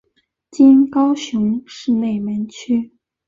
[0.49, 2.91] 今高雄市内门区。